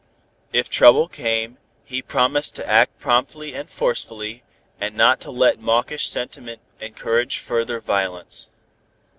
If 0.51 0.67
trouble 0.67 1.07
came, 1.07 1.59
he 1.85 2.01
promised 2.01 2.55
to 2.55 2.67
act 2.67 2.97
promptly 2.97 3.53
and 3.53 3.69
forcefully, 3.69 4.41
and 4.79 4.95
not 4.95 5.21
to 5.21 5.29
let 5.29 5.59
mawkish 5.59 6.07
sentiment 6.09 6.59
encourage 6.79 7.37
further 7.37 7.79
violence. 7.79 8.49